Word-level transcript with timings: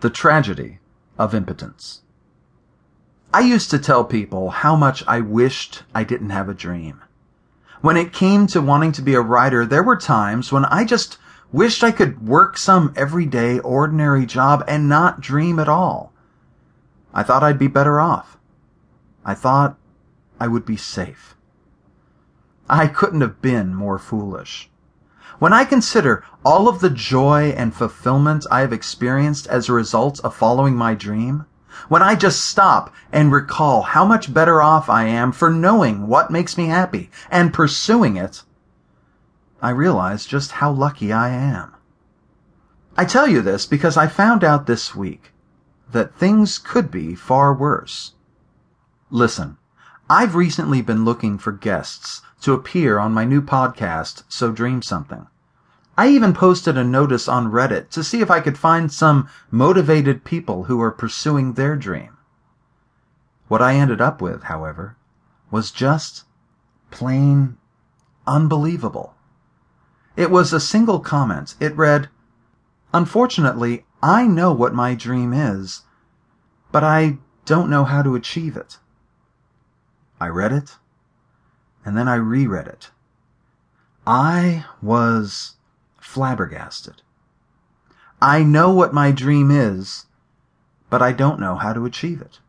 The 0.00 0.10
tragedy 0.10 0.78
of 1.18 1.34
impotence. 1.34 2.02
I 3.34 3.40
used 3.40 3.68
to 3.72 3.80
tell 3.80 4.04
people 4.04 4.50
how 4.50 4.76
much 4.76 5.02
I 5.08 5.20
wished 5.20 5.82
I 5.92 6.04
didn't 6.04 6.30
have 6.30 6.48
a 6.48 6.54
dream. 6.54 7.02
When 7.80 7.96
it 7.96 8.12
came 8.12 8.46
to 8.48 8.60
wanting 8.60 8.92
to 8.92 9.02
be 9.02 9.14
a 9.14 9.20
writer, 9.20 9.66
there 9.66 9.82
were 9.82 9.96
times 9.96 10.52
when 10.52 10.64
I 10.66 10.84
just 10.84 11.18
wished 11.50 11.82
I 11.82 11.90
could 11.90 12.26
work 12.26 12.58
some 12.58 12.92
everyday, 12.96 13.58
ordinary 13.58 14.24
job 14.24 14.62
and 14.68 14.88
not 14.88 15.20
dream 15.20 15.58
at 15.58 15.68
all. 15.68 16.12
I 17.12 17.24
thought 17.24 17.42
I'd 17.42 17.58
be 17.58 17.66
better 17.66 18.00
off. 18.00 18.38
I 19.24 19.34
thought 19.34 19.78
I 20.38 20.46
would 20.46 20.64
be 20.64 20.76
safe. 20.76 21.34
I 22.70 22.86
couldn't 22.86 23.22
have 23.22 23.42
been 23.42 23.74
more 23.74 23.98
foolish. 23.98 24.70
When 25.38 25.52
I 25.52 25.64
consider 25.64 26.24
all 26.44 26.68
of 26.68 26.80
the 26.80 26.90
joy 26.90 27.54
and 27.56 27.74
fulfillment 27.74 28.46
I 28.50 28.60
have 28.60 28.72
experienced 28.72 29.46
as 29.46 29.68
a 29.68 29.72
result 29.72 30.20
of 30.20 30.34
following 30.34 30.74
my 30.74 30.94
dream, 30.94 31.46
when 31.88 32.02
I 32.02 32.14
just 32.14 32.44
stop 32.44 32.92
and 33.12 33.30
recall 33.30 33.82
how 33.82 34.04
much 34.04 34.34
better 34.34 34.60
off 34.60 34.88
I 34.88 35.04
am 35.04 35.30
for 35.32 35.50
knowing 35.50 36.08
what 36.08 36.30
makes 36.30 36.58
me 36.58 36.66
happy 36.66 37.10
and 37.30 37.54
pursuing 37.54 38.16
it, 38.16 38.42
I 39.62 39.70
realize 39.70 40.26
just 40.26 40.52
how 40.52 40.72
lucky 40.72 41.12
I 41.12 41.28
am. 41.28 41.74
I 42.96 43.04
tell 43.04 43.28
you 43.28 43.42
this 43.42 43.64
because 43.64 43.96
I 43.96 44.08
found 44.08 44.42
out 44.42 44.66
this 44.66 44.94
week 44.94 45.32
that 45.92 46.14
things 46.14 46.58
could 46.58 46.90
be 46.90 47.14
far 47.14 47.54
worse. 47.54 48.14
Listen, 49.10 49.56
I've 50.10 50.34
recently 50.34 50.80
been 50.80 51.04
looking 51.04 51.36
for 51.36 51.52
guests 51.52 52.22
to 52.40 52.54
appear 52.54 52.98
on 52.98 53.12
my 53.12 53.26
new 53.26 53.42
podcast, 53.42 54.22
So 54.26 54.50
Dream 54.52 54.80
Something. 54.80 55.26
I 55.98 56.08
even 56.08 56.32
posted 56.32 56.78
a 56.78 56.84
notice 56.84 57.28
on 57.28 57.52
Reddit 57.52 57.90
to 57.90 58.02
see 58.02 58.22
if 58.22 58.30
I 58.30 58.40
could 58.40 58.56
find 58.56 58.90
some 58.90 59.28
motivated 59.50 60.24
people 60.24 60.64
who 60.64 60.80
are 60.80 60.90
pursuing 60.90 61.52
their 61.52 61.76
dream. 61.76 62.16
What 63.48 63.60
I 63.60 63.74
ended 63.74 64.00
up 64.00 64.22
with, 64.22 64.44
however, 64.44 64.96
was 65.50 65.70
just 65.70 66.24
plain 66.90 67.58
unbelievable. 68.26 69.14
It 70.16 70.30
was 70.30 70.54
a 70.54 70.60
single 70.60 71.00
comment. 71.00 71.54
It 71.60 71.76
read, 71.76 72.08
Unfortunately, 72.94 73.84
I 74.02 74.26
know 74.26 74.54
what 74.54 74.72
my 74.72 74.94
dream 74.94 75.34
is, 75.34 75.82
but 76.72 76.82
I 76.82 77.18
don't 77.44 77.68
know 77.68 77.84
how 77.84 78.00
to 78.00 78.14
achieve 78.14 78.56
it. 78.56 78.78
I 80.20 80.28
read 80.28 80.52
it 80.52 80.76
and 81.84 81.96
then 81.96 82.08
I 82.08 82.16
reread 82.16 82.66
it. 82.66 82.90
I 84.06 84.64
was 84.82 85.56
flabbergasted. 85.98 87.02
I 88.20 88.42
know 88.42 88.70
what 88.72 88.92
my 88.92 89.12
dream 89.12 89.50
is, 89.50 90.06
but 90.90 91.02
I 91.02 91.12
don't 91.12 91.40
know 91.40 91.54
how 91.56 91.72
to 91.72 91.86
achieve 91.86 92.20
it. 92.20 92.40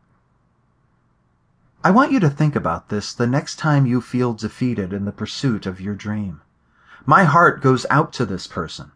I 1.82 1.90
want 1.90 2.12
you 2.12 2.20
to 2.20 2.28
think 2.28 2.56
about 2.56 2.88
this 2.88 3.14
the 3.14 3.26
next 3.26 3.56
time 3.56 3.86
you 3.86 4.00
feel 4.00 4.34
defeated 4.34 4.92
in 4.92 5.04
the 5.04 5.12
pursuit 5.12 5.64
of 5.64 5.80
your 5.80 5.94
dream. 5.94 6.42
My 7.06 7.24
heart 7.24 7.62
goes 7.62 7.86
out 7.88 8.12
to 8.14 8.26
this 8.26 8.46
person. 8.46 8.92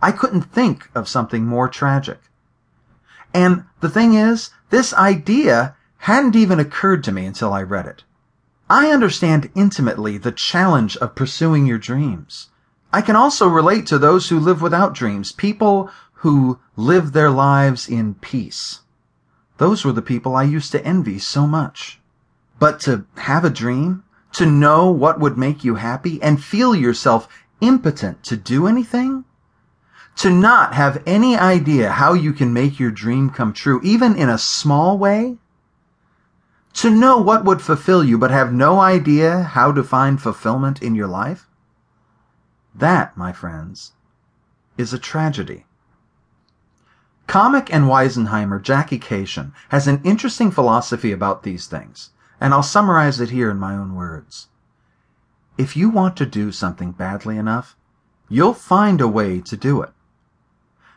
I 0.00 0.12
couldn't 0.12 0.42
think 0.42 0.88
of 0.94 1.08
something 1.08 1.46
more 1.46 1.68
tragic. 1.68 2.20
And 3.34 3.64
the 3.80 3.88
thing 3.90 4.14
is, 4.14 4.50
this 4.70 4.94
idea 4.94 5.74
hadn't 5.98 6.36
even 6.36 6.60
occurred 6.60 7.02
to 7.04 7.12
me 7.12 7.26
until 7.26 7.52
I 7.52 7.62
read 7.62 7.86
it. 7.86 8.04
I 8.70 8.92
understand 8.92 9.50
intimately 9.56 10.16
the 10.16 10.30
challenge 10.30 10.96
of 10.98 11.16
pursuing 11.16 11.66
your 11.66 11.76
dreams. 11.76 12.50
I 12.92 13.02
can 13.02 13.16
also 13.16 13.48
relate 13.48 13.84
to 13.86 13.98
those 13.98 14.28
who 14.28 14.38
live 14.38 14.62
without 14.62 14.94
dreams, 14.94 15.32
people 15.32 15.90
who 16.22 16.60
live 16.76 17.10
their 17.10 17.30
lives 17.30 17.88
in 17.88 18.14
peace. 18.14 18.82
Those 19.58 19.84
were 19.84 19.90
the 19.92 20.00
people 20.02 20.36
I 20.36 20.44
used 20.44 20.70
to 20.70 20.84
envy 20.86 21.18
so 21.18 21.48
much. 21.48 22.00
But 22.60 22.78
to 22.82 23.06
have 23.16 23.44
a 23.44 23.50
dream, 23.50 24.04
to 24.34 24.46
know 24.46 24.88
what 24.88 25.18
would 25.18 25.36
make 25.36 25.64
you 25.64 25.74
happy 25.74 26.22
and 26.22 26.42
feel 26.42 26.72
yourself 26.72 27.26
impotent 27.60 28.22
to 28.22 28.36
do 28.36 28.68
anything, 28.68 29.24
to 30.18 30.30
not 30.30 30.74
have 30.74 31.02
any 31.06 31.36
idea 31.36 31.90
how 31.90 32.12
you 32.12 32.32
can 32.32 32.52
make 32.52 32.78
your 32.78 32.92
dream 32.92 33.30
come 33.30 33.52
true, 33.52 33.80
even 33.82 34.14
in 34.14 34.28
a 34.28 34.38
small 34.38 34.96
way, 34.96 35.38
to 36.80 36.88
know 36.88 37.18
what 37.18 37.44
would 37.44 37.60
fulfill 37.60 38.02
you 38.02 38.16
but 38.16 38.30
have 38.30 38.54
no 38.54 38.80
idea 38.80 39.42
how 39.42 39.70
to 39.70 39.82
find 39.82 40.18
fulfillment 40.18 40.80
in 40.80 40.94
your 40.94 41.06
life? 41.06 41.46
That, 42.74 43.14
my 43.18 43.32
friends, 43.32 43.92
is 44.78 44.94
a 44.94 44.98
tragedy. 44.98 45.66
Comic 47.26 47.70
and 47.70 47.84
Weisenheimer 47.84 48.62
Jackie 48.62 48.98
Kashian 48.98 49.52
has 49.68 49.86
an 49.86 50.00
interesting 50.04 50.50
philosophy 50.50 51.12
about 51.12 51.42
these 51.42 51.66
things, 51.66 52.12
and 52.40 52.54
I'll 52.54 52.62
summarize 52.62 53.20
it 53.20 53.28
here 53.28 53.50
in 53.50 53.58
my 53.58 53.74
own 53.74 53.94
words. 53.94 54.48
If 55.58 55.76
you 55.76 55.90
want 55.90 56.16
to 56.16 56.24
do 56.24 56.50
something 56.50 56.92
badly 56.92 57.36
enough, 57.36 57.76
you'll 58.30 58.54
find 58.54 59.02
a 59.02 59.06
way 59.06 59.42
to 59.42 59.54
do 59.54 59.82
it. 59.82 59.90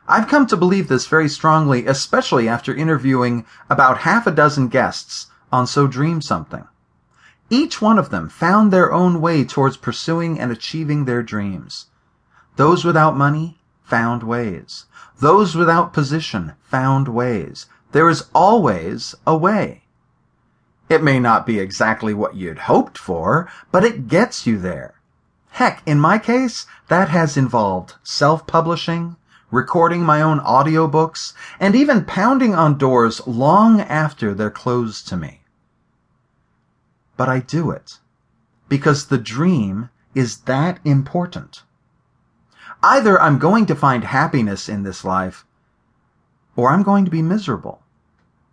I've 0.07 0.29
come 0.29 0.47
to 0.47 0.55
believe 0.55 0.87
this 0.87 1.07
very 1.07 1.27
strongly, 1.27 1.85
especially 1.87 2.47
after 2.47 2.73
interviewing 2.73 3.45
about 3.69 3.97
half 3.97 4.25
a 4.25 4.31
dozen 4.31 4.69
guests 4.69 5.27
on 5.53 5.67
So 5.67 5.85
Dream 5.85 6.19
Something. 6.19 6.67
Each 7.47 7.79
one 7.79 7.99
of 7.99 8.09
them 8.09 8.27
found 8.27 8.73
their 8.73 8.91
own 8.91 9.21
way 9.21 9.45
towards 9.45 9.77
pursuing 9.77 10.39
and 10.39 10.51
achieving 10.51 11.05
their 11.05 11.21
dreams. 11.21 11.85
Those 12.55 12.83
without 12.83 13.15
money 13.15 13.59
found 13.83 14.23
ways. 14.23 14.85
Those 15.19 15.53
without 15.53 15.93
position 15.93 16.53
found 16.63 17.07
ways. 17.07 17.67
There 17.91 18.09
is 18.09 18.25
always 18.33 19.13
a 19.27 19.37
way. 19.37 19.83
It 20.89 21.03
may 21.03 21.19
not 21.19 21.45
be 21.45 21.59
exactly 21.59 22.15
what 22.15 22.35
you'd 22.35 22.65
hoped 22.65 22.97
for, 22.97 23.47
but 23.71 23.83
it 23.83 24.07
gets 24.07 24.47
you 24.47 24.57
there. 24.57 24.95
Heck, 25.51 25.83
in 25.85 25.99
my 25.99 26.17
case, 26.17 26.65
that 26.87 27.09
has 27.09 27.37
involved 27.37 27.93
self-publishing, 28.01 29.17
recording 29.51 30.01
my 30.01 30.19
own 30.19 30.39
audiobooks, 30.39 31.33
and 31.59 31.75
even 31.75 32.05
pounding 32.05 32.55
on 32.55 32.79
doors 32.79 33.21
long 33.27 33.81
after 33.81 34.33
they're 34.33 34.49
closed 34.49 35.07
to 35.09 35.15
me 35.15 35.41
but 37.23 37.29
I 37.29 37.39
do 37.39 37.71
it 37.71 37.99
because 38.67 39.05
the 39.05 39.17
dream 39.17 39.89
is 40.13 40.39
that 40.39 40.81
important. 40.83 41.63
Either 42.83 43.17
I'm 43.17 43.39
going 43.39 43.65
to 43.67 43.75
find 43.75 44.03
happiness 44.03 44.67
in 44.67 44.83
this 44.83 45.05
life 45.05 45.45
or 46.57 46.69
I'm 46.69 46.83
going 46.83 47.05
to 47.05 47.11
be 47.11 47.21
miserable. 47.21 47.81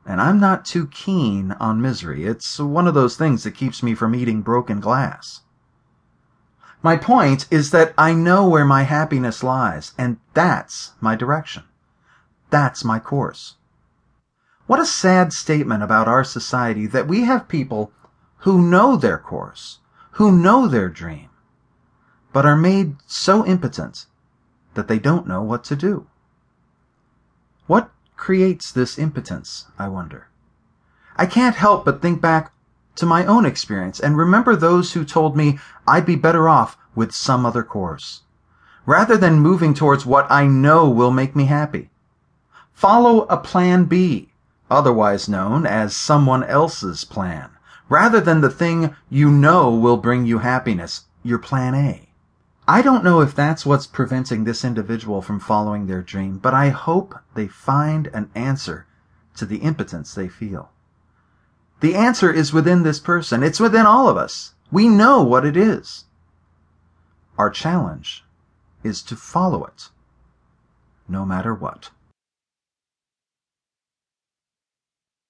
And 0.06 0.20
I'm 0.20 0.38
not 0.38 0.64
too 0.64 0.86
keen 0.86 1.50
on 1.58 1.82
misery. 1.82 2.26
It's 2.26 2.60
one 2.60 2.86
of 2.86 2.94
those 2.94 3.16
things 3.16 3.42
that 3.42 3.56
keeps 3.56 3.82
me 3.82 3.96
from 3.96 4.14
eating 4.14 4.40
broken 4.40 4.78
glass. 4.78 5.40
My 6.80 6.96
point 6.96 7.48
is 7.50 7.72
that 7.72 7.92
I 7.98 8.12
know 8.12 8.48
where 8.48 8.64
my 8.64 8.84
happiness 8.84 9.42
lies, 9.42 9.94
and 9.98 10.18
that's 10.32 10.92
my 11.00 11.16
direction. 11.16 11.64
That's 12.50 12.84
my 12.84 13.00
course. 13.00 13.56
What 14.68 14.78
a 14.78 14.86
sad 14.86 15.32
statement 15.32 15.82
about 15.82 16.06
our 16.06 16.22
society 16.22 16.86
that 16.86 17.08
we 17.08 17.22
have 17.24 17.48
people 17.48 17.90
who 18.40 18.62
know 18.62 18.96
their 18.96 19.18
course, 19.18 19.80
who 20.12 20.32
know 20.32 20.66
their 20.66 20.88
dream, 20.88 21.28
but 22.32 22.46
are 22.46 22.56
made 22.56 22.96
so 23.06 23.44
impotent 23.44 24.06
that 24.74 24.88
they 24.88 24.98
don't 24.98 25.26
know 25.26 25.42
what 25.42 25.62
to 25.64 25.76
do. 25.76 26.06
What 27.66 27.90
creates 28.16 28.72
this 28.72 28.98
impotence, 28.98 29.66
I 29.78 29.88
wonder? 29.88 30.28
I 31.16 31.26
can't 31.26 31.56
help 31.56 31.84
but 31.84 32.00
think 32.00 32.22
back 32.22 32.52
to 32.96 33.04
my 33.04 33.26
own 33.26 33.44
experience 33.44 34.00
and 34.00 34.16
remember 34.16 34.56
those 34.56 34.94
who 34.94 35.04
told 35.04 35.36
me 35.36 35.58
I'd 35.86 36.06
be 36.06 36.16
better 36.16 36.48
off 36.48 36.78
with 36.94 37.12
some 37.12 37.44
other 37.44 37.62
course, 37.62 38.22
rather 38.86 39.18
than 39.18 39.40
moving 39.40 39.74
towards 39.74 40.06
what 40.06 40.26
I 40.30 40.46
know 40.46 40.88
will 40.88 41.10
make 41.10 41.36
me 41.36 41.44
happy. 41.44 41.90
Follow 42.72 43.26
a 43.26 43.36
plan 43.36 43.84
B, 43.84 44.32
otherwise 44.70 45.28
known 45.28 45.66
as 45.66 45.94
someone 45.94 46.42
else's 46.42 47.04
plan 47.04 47.50
rather 47.90 48.20
than 48.20 48.40
the 48.40 48.48
thing 48.48 48.96
you 49.10 49.30
know 49.30 49.68
will 49.68 49.98
bring 49.98 50.24
you 50.24 50.38
happiness, 50.38 51.04
your 51.22 51.38
plan 51.38 51.74
A. 51.74 52.08
I 52.66 52.80
don't 52.80 53.04
know 53.04 53.20
if 53.20 53.34
that's 53.34 53.66
what's 53.66 53.86
preventing 53.86 54.44
this 54.44 54.64
individual 54.64 55.20
from 55.20 55.40
following 55.40 55.86
their 55.86 56.00
dream, 56.00 56.38
but 56.38 56.54
I 56.54 56.68
hope 56.68 57.18
they 57.34 57.48
find 57.48 58.06
an 58.14 58.30
answer 58.34 58.86
to 59.36 59.44
the 59.44 59.58
impotence 59.58 60.14
they 60.14 60.28
feel. 60.28 60.70
The 61.80 61.96
answer 61.96 62.32
is 62.32 62.52
within 62.52 62.84
this 62.84 63.00
person. 63.00 63.42
It's 63.42 63.58
within 63.58 63.86
all 63.86 64.08
of 64.08 64.16
us. 64.16 64.54
We 64.70 64.88
know 64.88 65.22
what 65.22 65.44
it 65.44 65.56
is. 65.56 66.04
Our 67.36 67.50
challenge 67.50 68.24
is 68.84 69.02
to 69.02 69.16
follow 69.16 69.64
it, 69.64 69.88
no 71.08 71.24
matter 71.24 71.54
what. 71.54 71.90